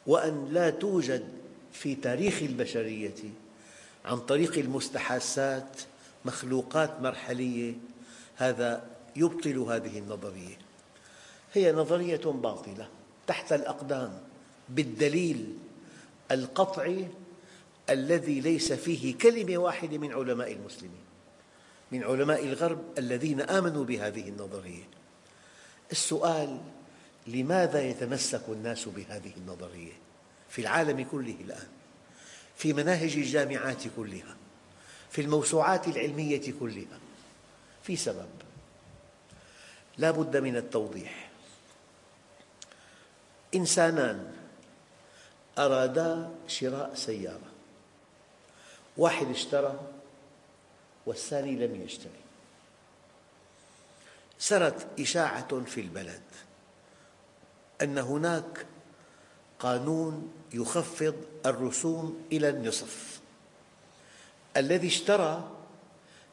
وأن 0.07 0.49
لا 0.53 0.71
توجد 0.71 1.29
في 1.73 1.95
تاريخ 1.95 2.43
البشرية 2.43 3.15
عن 4.05 4.19
طريق 4.19 4.59
المستحاثات 4.59 5.81
مخلوقات 6.25 7.01
مرحلية 7.01 7.75
هذا 8.37 8.87
يبطل 9.17 9.59
هذه 9.59 9.99
النظرية. 9.99 10.57
هي 11.53 11.73
نظرية 11.73 12.17
باطلة 12.25 12.89
تحت 13.27 13.53
الأقدام 13.53 14.19
بالدليل 14.69 15.59
القطعي 16.31 17.09
الذي 17.91 18.41
ليس 18.41 18.73
فيه 18.73 19.19
كلمة 19.19 19.59
واحدة 19.59 19.99
من 19.99 20.13
علماء 20.13 20.53
المسلمين 20.53 21.05
من 21.93 22.05
علماء 22.05 22.45
الغرب 22.45 22.83
الذين 22.99 23.41
آمنوا 23.41 23.85
بهذه 23.85 24.29
النظرية. 24.29 24.85
السؤال 25.93 26.61
لماذا 27.27 27.83
يتمسك 27.83 28.43
الناس 28.49 28.89
بهذه 28.89 29.33
النظرية 29.37 29.93
في 30.49 30.61
العالم 30.61 31.07
كله 31.13 31.37
الآن؟ 31.41 31.69
في 32.57 32.73
مناهج 32.73 33.17
الجامعات 33.17 33.83
كلها 33.97 34.37
في 35.11 35.21
الموسوعات 35.21 35.89
العلمية 35.89 36.53
كلها. 36.61 36.99
في 37.83 37.97
سبب. 37.97 38.29
لا 39.99 40.11
بد 40.11 40.37
من 40.37 40.57
التوضيح. 40.57 41.31
إنسانان 43.55 44.35
أرادا 45.59 46.35
شراء 46.49 46.95
سيارة. 46.95 47.53
واحد 48.97 49.27
اشترى 49.27 49.81
والثاني 51.07 51.67
لم 51.67 51.83
يشتري. 51.83 52.11
سرت 54.39 55.01
إشاعة 55.01 55.65
في 55.65 55.81
البلد. 55.81 56.23
أن 57.83 57.99
هناك 57.99 58.67
قانون 59.59 60.33
يخفض 60.53 61.15
الرسوم 61.47 62.23
إلى 62.33 62.49
النصف. 62.49 63.21
الذي 64.57 64.87
اشترى 64.87 65.51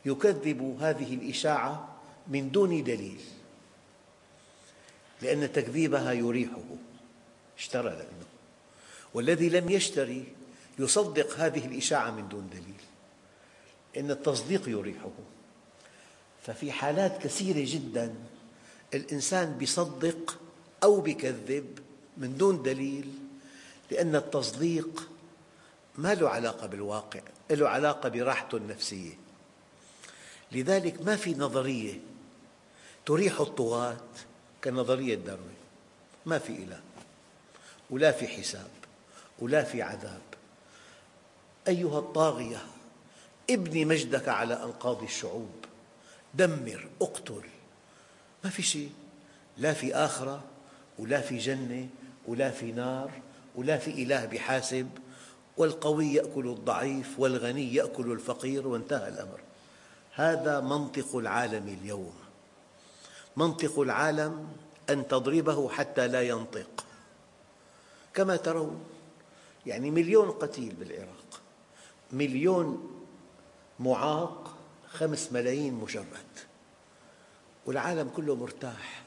يكذب 0.05 0.77
هذه 0.81 1.13
الإشاعة 1.13 1.95
من 2.27 2.51
دون 2.51 2.83
دليل 2.83 3.21
لأن 5.21 5.53
تكذيبها 5.53 6.11
يريحه. 6.11 6.63
اشترى 7.57 7.89
لأنه 7.89 8.25
والذي 9.13 9.49
لم 9.49 9.69
يشتري 9.69 10.25
يصدق 10.79 11.39
هذه 11.39 11.65
الإشاعة 11.65 12.11
من 12.11 12.29
دون 12.29 12.49
دليل 12.49 12.81
إن 13.97 14.11
التصديق 14.11 14.69
يريحه. 14.69 15.11
ففي 16.43 16.71
حالات 16.71 17.23
كثيرة 17.23 17.65
جدا 17.73 18.15
الإنسان 18.93 19.57
يصدق 19.61 20.37
أو 20.83 21.07
يكذب 21.07 21.79
من 22.17 22.37
دون 22.37 22.63
دليل 22.63 23.13
لأن 23.91 24.15
التصديق 24.15 25.09
ما 25.97 26.13
له 26.13 26.29
علاقة 26.29 26.67
بالواقع 26.67 27.21
له 27.51 27.69
علاقة 27.69 28.09
براحته 28.09 28.57
النفسية. 28.57 29.13
لذلك 30.51 31.01
ما 31.01 31.15
في 31.15 31.33
نظرية 31.33 31.99
تريح 33.05 33.39
الطغاة 33.39 33.97
كنظرية 34.63 35.15
داروين. 35.15 35.61
ما 36.25 36.39
في 36.39 36.53
إله 36.53 36.81
ولا 37.89 38.11
في 38.11 38.27
حساب 38.27 38.69
ولا 39.39 39.63
في 39.63 39.81
عذاب. 39.81 40.21
أيها 41.67 41.99
الطاغية 41.99 42.65
ابني 43.49 43.85
مجدك 43.85 44.27
على 44.27 44.63
أنقاض 44.63 45.03
الشعوب 45.03 45.65
دمر 46.33 46.89
اقتل. 47.01 47.43
ما 48.43 48.49
في 48.49 48.61
شيء 48.61 48.91
لا 49.57 49.73
في 49.73 49.95
آخرة. 49.95 50.43
ولا 51.01 51.21
في 51.21 51.37
جنة 51.37 51.89
ولا 52.27 52.51
في 52.51 52.71
نار 52.71 53.11
ولا 53.55 53.77
في 53.77 54.03
إله 54.03 54.25
بحاسب 54.25 54.89
والقوي 55.57 56.13
يأكل 56.13 56.47
الضعيف 56.47 57.19
والغني 57.19 57.75
يأكل 57.75 58.11
الفقير 58.11 58.67
وانتهى 58.67 59.07
الأمر. 59.07 59.39
هذا 60.13 60.59
منطق 60.59 61.15
العالم 61.15 61.67
اليوم. 61.67 62.13
منطق 63.37 63.79
العالم 63.79 64.47
أن 64.89 65.07
تضربه 65.07 65.69
حتى 65.69 66.07
لا 66.07 66.21
ينطق. 66.21 66.85
كما 68.13 68.35
ترون 68.35 68.83
يعني 69.65 69.91
مليون 69.91 70.31
قتيل 70.31 70.73
بالعراق 70.75 71.41
مليون 72.11 72.91
معاق 73.79 74.55
خمس 74.89 75.31
ملايين 75.31 75.73
مشرد 75.73 76.05
والعالم 77.65 78.09
كله 78.15 78.35
مرتاح 78.35 79.03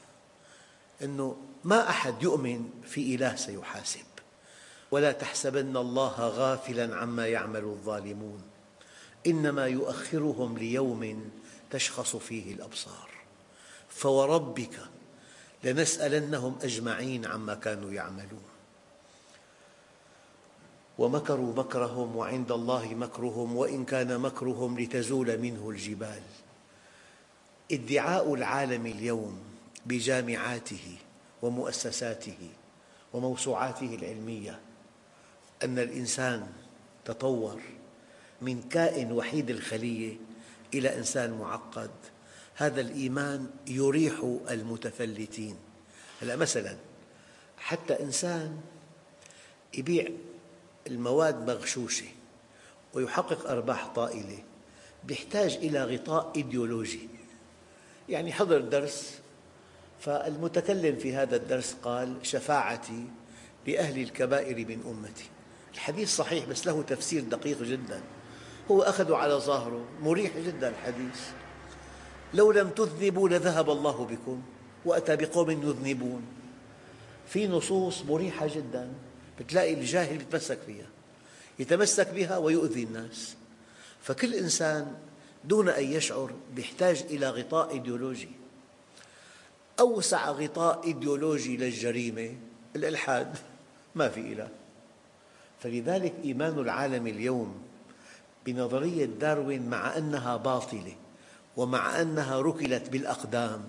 أنه 1.01 1.37
ما 1.65 1.89
أحد 1.89 2.23
يؤمن 2.23 2.69
في 2.83 3.15
إله 3.15 3.35
سيحاسب. 3.35 4.05
ولا 4.91 5.11
تحسبن 5.11 5.77
الله 5.77 6.15
غافلا 6.19 6.95
عما 6.95 7.27
يعمل 7.27 7.63
الظالمون. 7.63 8.41
إنما 9.27 9.65
يؤخرهم 9.65 10.57
ليوم 10.57 11.29
تشخص 11.71 12.15
فيه 12.15 12.53
الأبصار. 12.53 13.09
فوربك 13.89 14.79
لنسألنهم 15.63 16.55
أجمعين 16.63 17.25
عما 17.25 17.55
كانوا 17.55 17.91
يعملون. 17.91 18.49
ومكروا 20.97 21.53
مكرهم 21.53 22.15
وعند 22.15 22.51
الله 22.51 22.95
مكرهم 22.95 23.55
وإن 23.55 23.85
كان 23.85 24.19
مكرهم 24.19 24.79
لتزول 24.79 25.37
منه 25.37 25.69
الجبال. 25.69 26.21
ادعاء 27.71 28.33
العالم 28.33 28.85
اليوم 28.85 29.39
بجامعاته 29.85 30.97
ومؤسساته 31.41 32.49
وموسوعاته 33.13 33.95
العلمية 33.95 34.59
أن 35.63 35.79
الإنسان 35.79 36.47
تطور 37.05 37.61
من 38.41 38.61
كائن 38.61 39.11
وحيد 39.11 39.49
الخلية 39.49 40.15
إلى 40.73 40.97
إنسان 40.97 41.37
معقد. 41.37 41.91
هذا 42.55 42.81
الإيمان 42.81 43.49
يريح 43.67 44.39
المتفلتين. 44.49 45.55
هلا 46.21 46.35
مثلا 46.35 46.77
حتى 47.57 47.99
إنسان 48.03 48.61
يبيع 49.77 50.07
المواد 50.87 51.49
مغشوشة 51.49 52.07
ويحقق 52.93 53.49
أرباح 53.49 53.87
طائلة 53.87 54.43
يحتاج 55.09 55.55
إلى 55.55 55.83
غطاء 55.83 56.31
إيديولوجي. 56.35 57.09
يعني 58.09 58.33
حضر 58.33 58.59
درس 58.59 59.19
فالمتكلم 60.05 60.95
في 60.95 61.15
هذا 61.15 61.35
الدرس 61.35 61.75
قال 61.83 62.15
شفاعتي 62.23 63.05
لأهل 63.67 64.01
الكبائر 64.01 64.57
من 64.57 64.83
أمتي. 64.85 65.29
الحديث 65.73 66.15
صحيح 66.15 66.45
بس 66.45 66.67
له 66.67 66.81
تفسير 66.81 67.23
دقيق 67.23 67.63
جدا. 67.63 68.01
هو 68.71 68.81
أخذه 68.81 69.15
على 69.15 69.33
ظاهره 69.33 69.85
مريح 70.01 70.37
جدا 70.37 70.69
الحديث. 70.69 71.29
لو 72.33 72.51
لم 72.51 72.69
تذنبوا 72.69 73.29
لذهب 73.29 73.69
الله 73.69 74.05
بكم 74.05 74.41
وأتى 74.85 75.15
بقوم 75.15 75.51
يذنبون. 75.51 76.21
في 77.27 77.47
نصوص 77.47 78.01
مريحة 78.01 78.47
جدا 78.47 78.93
بتلاقي 79.39 79.73
الجاهل 79.73 80.21
يتمسك 80.21 80.59
فيها. 80.65 80.87
يتمسك 81.59 82.09
بها 82.09 82.37
ويؤذي 82.37 82.83
الناس. 82.83 83.35
فكل 84.01 84.33
إنسان 84.33 84.95
دون 85.43 85.69
أن 85.69 85.83
يشعر 85.83 86.31
يحتاج 86.57 87.03
إلى 87.09 87.29
غطاء 87.29 87.71
إيديولوجي. 87.71 88.44
أوسع 89.79 90.29
غطاء 90.29 90.83
إيديولوجي 90.83 91.57
للجريمة 91.57 92.35
الإلحاد. 92.75 93.35
ما 93.95 94.09
في 94.09 94.19
إله. 94.19 94.49
فلذلك 95.59 96.13
إيمان 96.23 96.59
العالم 96.59 97.07
اليوم 97.07 97.61
بنظرية 98.45 99.05
داروين 99.05 99.69
مع 99.69 99.97
أنها 99.97 100.37
باطلة 100.37 100.95
ومع 101.57 102.01
أنها 102.01 102.41
ركلت 102.41 102.89
بالأقدام 102.89 103.63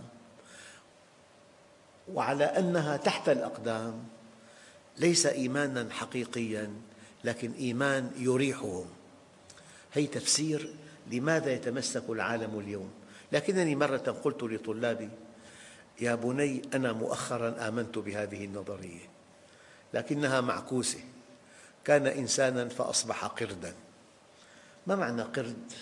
وعلى 2.13 2.45
أنها 2.45 2.97
تحت 2.97 3.29
الأقدام 3.29 4.05
ليس 4.99 5.27
إيمانا 5.27 5.89
حقيقيا 5.91 6.71
لكن 7.25 7.53
إيمان 7.53 8.11
يريحهم. 8.19 8.87
هي 9.93 10.07
تفسير 10.07 10.75
لماذا 11.11 11.53
يتمسك 11.53 12.05
العالم 12.09 12.59
اليوم. 12.59 12.91
لكنني 13.33 13.77
مرة 13.77 13.97
قلت 14.25 14.43
لطلابي 14.43 15.09
يا 16.01 16.15
بني 16.15 16.63
أنا 16.75 16.93
مؤخرا 16.93 17.69
آمنت 17.69 17.99
بهذه 17.99 18.45
النظرية 18.45 19.09
لكنها 19.95 20.41
معكوسة. 20.41 20.99
كان 21.85 22.07
إنسانا 22.07 22.69
فأصبح 22.69 23.25
قردا. 23.25 23.75
ما 24.87 24.97
معنى 24.97 25.23
قرد؟ 25.23 25.73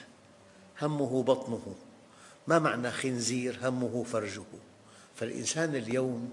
همه 0.83 1.23
بطنه. 1.23 1.75
ما 2.47 2.59
معنى 2.59 2.91
خنزير؟ 2.91 3.59
همه 3.63 4.05
فرجه. 4.05 4.45
فالإنسان 5.17 5.77
اليوم 5.77 6.33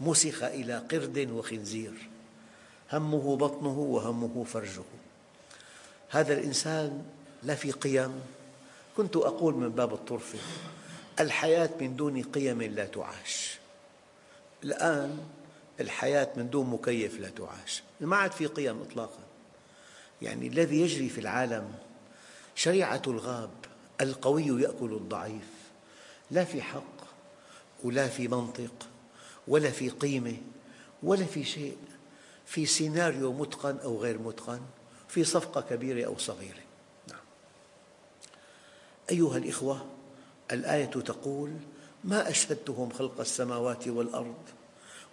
مسخ 0.00 0.42
إلى 0.42 0.78
قرد 0.78 1.30
وخنزير. 1.30 2.10
همه 2.92 3.36
بطنه 3.36 3.78
وهمه 3.78 4.44
فرجه. 4.44 4.82
هذا 6.10 6.32
الإنسان 6.32 7.04
لا 7.42 7.54
في 7.54 7.70
قيم. 7.70 8.20
كنت 8.96 9.16
أقول 9.16 9.54
من 9.54 9.68
باب 9.68 9.94
الطرفة 9.94 10.38
الحياة 11.20 11.70
من 11.80 11.96
دون 11.96 12.22
قيم 12.22 12.62
لا 12.62 12.84
تعاش. 12.84 13.58
الآن 14.64 15.18
الحياة 15.80 16.28
من 16.36 16.50
دون 16.50 16.70
مكيف 16.70 17.20
لا 17.20 17.28
تعاش. 17.28 17.82
ما 18.00 18.16
عاد 18.16 18.32
في 18.32 18.46
قيم 18.46 18.82
إطلاقا. 18.82 19.22
يعني 20.22 20.46
الذي 20.46 20.80
يجري 20.80 21.08
في 21.08 21.20
العالم 21.20 21.74
شريعة 22.54 23.02
الغاب 23.06 23.50
القوي 24.00 24.62
يأكل 24.62 24.92
الضعيف. 24.92 25.50
لا 26.30 26.44
في 26.44 26.62
حق 26.62 27.00
ولا 27.84 28.08
في 28.08 28.28
منطق 28.28 28.88
ولا 29.48 29.70
في 29.70 29.88
قيمة 29.88 30.36
ولا 31.02 31.24
في 31.24 31.44
شيء. 31.44 31.78
في 32.46 32.66
سيناريو 32.66 33.32
متقن 33.32 33.78
أو 33.78 33.98
غير 33.98 34.18
متقن 34.18 34.60
في 35.08 35.24
صفقة 35.24 35.60
كبيرة 35.60 36.06
أو 36.06 36.18
صغيرة. 36.18 36.62
نعم. 37.08 37.20
أيها 39.10 39.36
الإخوة 39.36 39.86
الآية 40.52 40.86
تقول 40.86 41.50
ما 42.04 42.30
أشهدتهم 42.30 42.90
خلق 42.90 43.20
السماوات 43.20 43.88
والأرض 43.88 44.42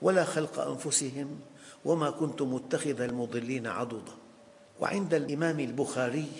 ولا 0.01 0.23
خلق 0.23 0.59
أنفسهم 0.59 1.39
وما 1.85 2.09
كنت 2.09 2.41
متخذ 2.41 3.01
المضلين 3.01 3.67
عضدا. 3.67 4.11
وعند 4.79 5.13
الإمام 5.13 5.59
البخاري 5.59 6.31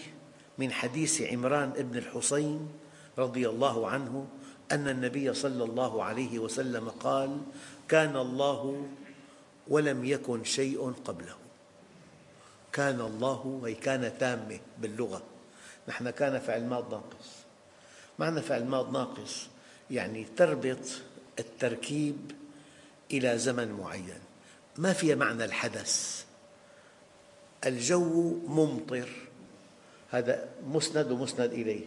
من 0.58 0.72
حديث 0.72 1.22
عمران 1.22 1.70
بن 1.70 1.98
الحصين 1.98 2.70
رضي 3.18 3.50
الله 3.50 3.88
عنه 3.88 4.28
أن 4.72 4.88
النبي 4.88 5.34
صلى 5.34 5.64
الله 5.64 6.04
عليه 6.04 6.40
وسلم 6.40 6.90
قال 6.90 7.38
كان 7.88 8.18
الله 8.18 8.86
ولم 9.68 10.06
يكن 10.06 10.44
شيء 10.44 10.94
قبله. 11.06 11.36
كان 12.72 13.02
الله 13.02 13.62
أي 13.66 13.74
كان 13.74 14.18
تامة 14.20 14.60
باللغة. 14.82 15.22
نحن 15.88 16.10
كان 16.10 16.40
فعل 16.40 16.66
ماض 16.66 16.92
ناقص. 16.92 17.47
معنى 18.20 18.42
فعل 18.42 18.66
ماض 18.66 18.92
ناقص 18.92 19.48
يعني 19.92 20.26
تربط 20.38 20.86
التركيب 21.40 22.32
إلى 23.12 23.38
زمن 23.38 23.72
معين. 23.72 24.20
ما 24.78 24.94
فيها 24.94 25.16
معنى 25.16 25.46
الحدث؟ 25.46 26.26
الجو 27.66 28.40
ممطر. 28.48 29.10
هذا 30.10 30.50
مسند 30.68 31.12
ومسند 31.12 31.52
إليه. 31.54 31.86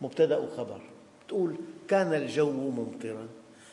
مبتدأ 0.00 0.36
وخبر 0.36 0.80
تقول 1.28 1.56
كان 1.88 2.14
الجو 2.14 2.50
ممطرا 2.50 3.28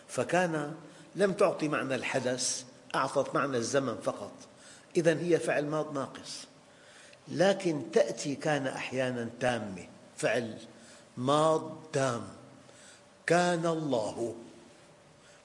فكان 0.08 0.76
لم 1.16 1.34
تعطي 1.34 1.68
معنى 1.68 1.96
الحدث 1.96 2.66
أعطت 2.96 3.36
معنى 3.36 3.58
الزمن 3.58 3.98
فقط. 3.98 4.32
إذا 4.98 5.20
هي 5.20 5.40
فعل 5.40 5.66
ماض 5.66 5.94
ناقص. 5.94 6.48
لكن 7.28 7.92
تأتي 7.94 8.36
كان 8.36 8.68
أحيانا 8.68 9.30
تامة 9.40 9.88
فعل 10.18 10.58
ماض 11.18 11.72
تام 11.94 12.28
كان 13.26 13.66
الله 13.66 14.36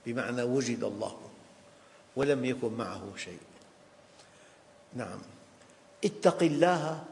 بمعنى 0.07 0.43
وجد 0.43 0.85
الله 0.85 1.17
ولم 2.17 2.45
يكن 2.45 2.73
معه 2.73 3.03
شيء. 3.17 3.39
نعم. 4.95 5.19
اتق 6.05 6.43
الله 6.43 7.05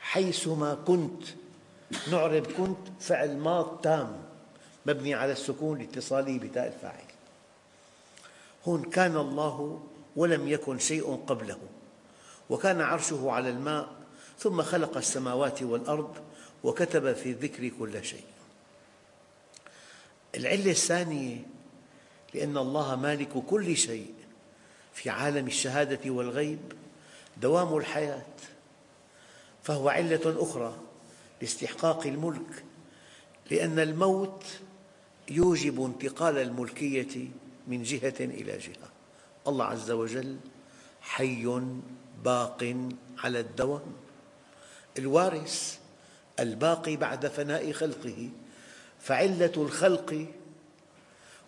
حيثما 0.00 0.74
كنت. 0.86 1.22
نعرب 2.10 2.46
كنت 2.46 2.78
فعل 3.00 3.36
ماض 3.36 3.80
تام 3.82 4.16
مبني 4.86 5.14
على 5.14 5.32
السكون 5.32 5.78
لاتصاله 5.78 6.38
بتاء 6.38 6.66
الفاعل. 6.66 7.10
هون 8.66 8.82
كان 8.82 9.16
الله 9.16 9.80
ولم 10.16 10.48
يكن 10.48 10.78
شيء 10.78 11.24
قبله 11.26 11.58
وكان 12.50 12.80
عرشه 12.80 13.30
على 13.30 13.50
الماء 13.50 13.88
ثم 14.38 14.62
خلق 14.62 14.96
السماوات 14.96 15.62
والأرض 15.62 16.14
وكتب 16.64 17.12
في 17.12 17.30
الذكر 17.30 17.68
كل 17.68 18.04
شيء. 18.04 18.24
العلة 20.36 20.70
الثانية 20.70 21.46
لأن 22.34 22.56
الله 22.56 22.96
مالك 22.96 23.32
كل 23.32 23.76
شيء 23.76 24.14
في 24.94 25.10
عالم 25.10 25.46
الشهادة 25.46 26.10
والغيب 26.10 26.72
دوام 27.36 27.76
الحياة. 27.76 28.26
فهو 29.62 29.88
علة 29.88 30.42
أخرى 30.42 30.78
لاستحقاق 31.42 32.06
الملك 32.06 32.64
لأن 33.50 33.78
الموت 33.78 34.44
يوجب 35.30 35.84
انتقال 35.84 36.38
الملكية 36.38 37.28
من 37.68 37.82
جهة 37.82 38.14
إلى 38.20 38.58
جهة. 38.58 38.90
الله 39.46 39.64
عز 39.64 39.90
وجل 39.90 40.36
حي 41.00 41.60
باق 42.24 42.88
على 43.18 43.40
الدوام. 43.40 43.92
الوارث 44.98 45.79
الباقي 46.40 46.96
بعد 46.96 47.26
فناء 47.26 47.72
خلقه 47.72 48.28
فعلة 49.00 49.52
الخلق 49.56 50.26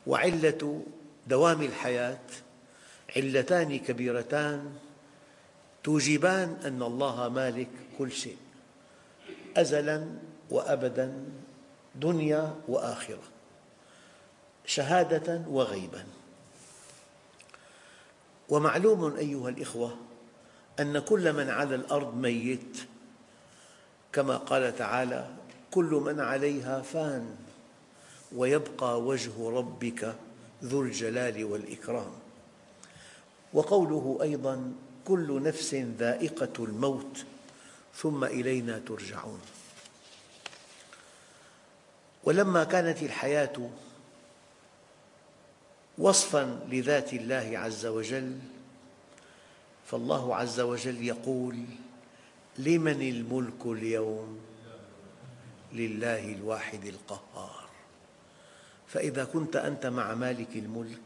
وعلة 0.07 0.83
دوام 1.27 1.63
الحياة 1.63 2.21
علتان 3.17 3.79
كبيرتان 3.79 4.73
توجبان 5.85 6.57
أن 6.65 6.83
الله 6.83 7.29
مالك 7.29 7.71
كل 7.99 8.13
شيء 8.13 8.37
أزلا 9.57 10.07
وأبدا 10.51 11.25
دنيا 11.95 12.57
وآخرة 12.69 13.23
شهادة 14.67 15.43
وغيبا. 15.49 16.05
ومعلوم 18.49 19.17
أيها 19.17 19.49
الإخوة 19.49 19.97
أن 20.81 20.99
كل 20.99 21.33
من 21.33 21.51
على 21.51 21.75
الأرض 21.75 22.17
ميت 22.17 22.87
كما 24.13 24.37
قال 24.37 24.77
تعالى 24.77 25.31
كل 25.71 25.91
من 26.05 26.21
عليها 26.21 26.83
فان 26.83 27.37
ويبقى 28.37 29.01
وجه 29.01 29.51
ربك 29.51 30.15
ذو 30.65 30.83
الجلال 30.83 31.45
والإكرام. 31.45 32.13
وقوله 33.53 34.19
أيضا 34.23 34.73
كل 35.05 35.43
نفس 35.43 35.75
ذائقة 35.75 36.65
الموت 36.65 37.25
ثم 37.95 38.25
إلينا 38.25 38.79
ترجعون. 38.79 39.41
ولما 42.25 42.65
كانت 42.65 43.03
الحياة 43.03 43.71
وصفا 45.99 46.67
لذات 46.69 47.13
الله 47.13 47.59
عز 47.59 47.87
وجل 47.87 48.39
فالله 49.87 50.37
عز 50.37 50.61
وجل 50.61 51.05
يقول 51.05 51.57
لمن 52.59 53.03
الملك 53.03 53.67
اليوم؟ 53.67 54.39
لله 55.73 56.33
الواحد 56.33 56.85
القهار. 56.85 57.69
فإذا 58.87 59.25
كنت 59.25 59.57
أنت 59.57 59.87
مع 59.87 60.15
مالك 60.15 60.57
الملك 60.57 61.01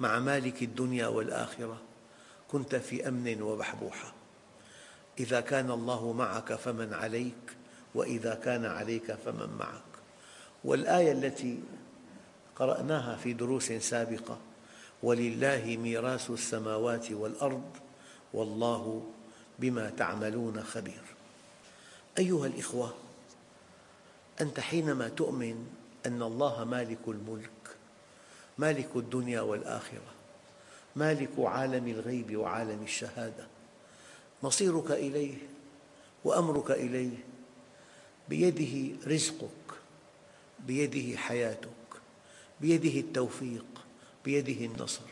مع 0.00 0.18
مالك 0.18 0.62
الدنيا 0.62 1.06
والآخرة 1.06 1.80
كنت 2.48 2.74
في 2.74 3.08
أمن 3.08 3.42
وبحبوحة 3.42 4.12
إذا 5.20 5.40
كان 5.40 5.70
الله 5.70 6.12
معك 6.12 6.54
فمن 6.54 6.94
عليك 6.94 7.56
وإذا 7.94 8.34
كان 8.34 8.64
عليك 8.64 9.12
فمن 9.12 9.56
معك. 9.58 9.82
والآية 10.64 11.12
التي 11.12 11.60
قرأناها 12.56 13.16
في 13.16 13.32
دروس 13.32 13.72
سابقة 13.72 14.38
ولله 15.02 15.76
ميراث 15.82 16.30
السماوات 16.30 17.12
والأرض 17.12 17.70
والله 18.34 19.13
بما 19.58 19.90
تعملون 19.90 20.62
خبير. 20.62 21.02
أيها 22.18 22.46
الإخوة 22.46 22.94
أنت 24.40 24.60
حينما 24.60 25.08
تؤمن 25.08 25.66
أن 26.06 26.22
الله 26.22 26.64
مالك 26.64 26.98
الملك 27.08 27.50
مالك 28.58 28.88
الدنيا 28.96 29.40
والآخرة 29.40 30.12
مالك 30.96 31.30
عالم 31.38 31.88
الغيب 31.88 32.36
وعالم 32.36 32.82
الشهادة 32.82 33.46
مصيرك 34.42 34.90
إليه 34.90 35.34
وأمرك 36.24 36.70
إليه 36.70 37.16
بيده 38.28 38.96
رزقك 39.06 39.74
بيده 40.66 41.16
حياتك 41.16 41.68
بيده 42.60 43.00
التوفيق 43.00 43.64
بيده 44.24 44.66
النصر 44.66 45.10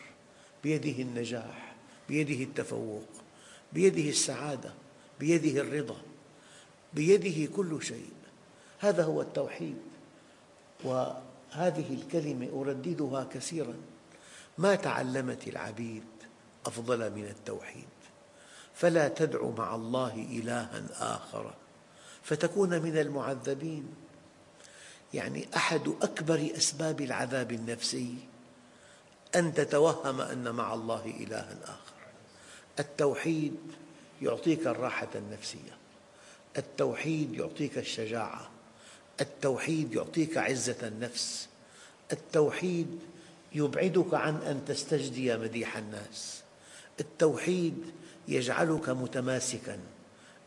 بيده 0.65 1.03
النجاح 1.03 1.75
بيده 2.09 2.45
التفوق. 2.45 3.22
بيده 3.73 4.11
السعادة 4.11 4.75
بيده 5.21 5.61
الرضا 5.61 5.97
بيده 6.95 7.53
كل 7.57 7.83
شيء. 7.83 8.13
هذا 8.79 9.05
هو 9.05 9.21
التوحيد. 9.21 9.77
وهذه 10.85 11.95
الكلمة 11.95 12.49
أرددها 12.61 13.25
كثيرا. 13.25 13.75
ما 14.59 14.75
تعلمت 14.75 15.49
العبيد 15.49 16.05
أفضل 16.67 17.11
من 17.11 17.25
التوحيد. 17.25 17.89
فلا 18.75 19.09
تدع 19.09 19.51
مع 19.59 19.75
الله 19.75 20.15
إلها 20.15 20.83
آخر. 20.99 21.55
فتكون 22.23 22.83
من 22.83 22.99
المعذبين. 22.99 23.95
يعني 25.15 25.49
أحد 25.57 25.89
أكبر 26.03 26.51
أسباب 26.57 27.01
العذاب 27.01 27.53
النفسي 27.53 28.15
أن 29.35 29.55
تتوهم 29.55 30.21
أن 30.21 30.55
مع 30.55 30.75
الله 30.75 31.05
إلها 31.21 31.57
آخر. 31.65 31.92
التوحيد 32.81 33.57
يعطيك 34.23 34.67
الراحة 34.67 35.09
النفسية. 35.15 35.77
التوحيد 36.59 37.35
يعطيك 37.35 37.79
الشجاعة. 37.79 38.51
التوحيد 39.21 39.95
يعطيك 39.95 40.37
عزة 40.37 40.89
النفس. 40.89 41.49
التوحيد 42.13 42.99
يبعدك 43.55 44.15
عن 44.15 44.37
أن 44.37 44.65
تستجدي 44.65 45.37
مديح 45.37 45.77
الناس. 45.77 46.43
التوحيد 47.01 47.85
يجعلك 48.29 48.89
متماسكا. 48.89 49.79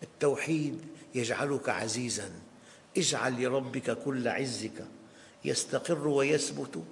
التوحيد 0.03 0.81
يجعلك 1.15 1.69
عزيزا. 1.69 2.31
اجعل 2.97 3.43
لربك 3.43 3.97
كل 4.03 4.27
عزك. 4.27 4.85
يستقر 5.45 6.07
ويثبت. 6.07 6.83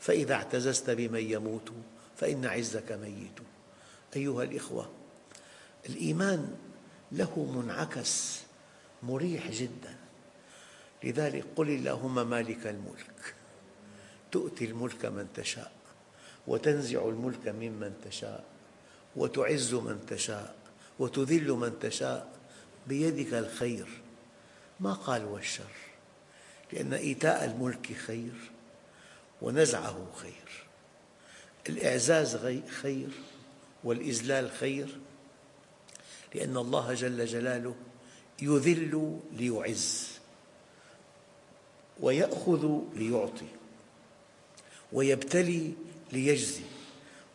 فإذا 0.00 0.34
اعتززت 0.34 0.90
بمن 0.90 1.30
يموت 1.30 1.72
فإن 2.16 2.46
عزك 2.46 2.92
ميت. 2.92 3.38
أيها 4.16 4.42
الإخوة 4.42 4.90
الإيمان 5.88 6.56
له 7.12 7.38
منعكس 7.38 8.40
مريح 9.02 9.50
جدا. 9.50 9.96
لذلك 11.04 11.44
قل 11.56 11.68
اللهم 11.68 12.30
مالك 12.30 12.66
الملك. 12.66 13.34
تؤتي 14.32 14.64
الملك 14.64 15.06
من 15.06 15.28
تشاء 15.34 15.72
وتنزع 16.46 17.08
الملك 17.08 17.48
ممن 17.48 17.94
تشاء 18.04 18.44
وتعز 19.16 19.74
من 19.74 20.06
تشاء 20.06 20.54
وتذل 20.98 21.50
من 21.50 21.78
تشاء. 21.80 22.32
بيدك 22.86 23.34
الخير. 23.34 23.86
ما 24.80 24.92
قال 24.92 25.24
والشر؟ 25.24 25.72
لأن 26.72 26.94
إيتاء 26.94 27.44
الملك 27.44 27.92
خير 27.92 28.50
ونزعه 29.42 30.06
خير. 30.16 30.66
الإعزاز 31.68 32.36
خير. 32.82 33.08
والإذلال 33.84 34.50
خير 34.50 34.98
لأن 36.34 36.56
الله 36.56 36.94
جل 36.94 37.26
جلاله 37.26 37.74
يذل 38.42 39.20
ليعز 39.32 40.08
ويأخذ 42.00 42.78
ليعطي 42.94 43.46
ويبتلي 44.92 45.72
ليجزي 46.12 46.62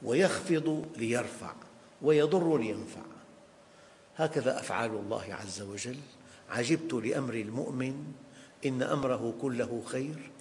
ويخفض 0.04 0.86
ليرفع 0.98 1.54
ويضر 2.02 2.58
لينفع. 2.58 3.02
هكذا 4.18 4.60
أفعال 4.60 4.92
الله 4.92 5.34
عز 5.34 5.62
وجل. 5.62 5.98
عجبت 6.50 6.94
لأمر 6.94 7.34
المؤمن 7.34 8.14
إن 8.66 8.84
أمره 8.84 9.34
كله 9.42 9.84
خير 9.86 10.32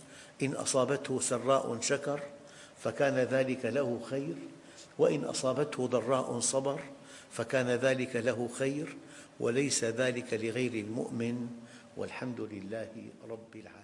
إن 0.42 0.52
أصابته 0.52 1.20
سراء 1.20 1.80
شكر 1.80 2.20
فكان 2.82 3.14
ذلك 3.14 3.64
له 3.64 4.00
خير. 4.10 4.34
وإن 4.98 5.24
أصابته 5.24 5.87
ضراء 5.87 6.40
صبر 6.40 6.81
فكان 7.31 7.66
ذلك 7.66 8.16
له 8.16 8.48
خير 8.59 8.96
وليس 9.40 9.85
ذلك 9.85 10.35
لغير 10.35 10.74
المؤمن 10.74 11.48
والحمد 11.96 12.40
لله 12.40 12.92
رب 13.31 13.57
العالمين. 13.57 13.82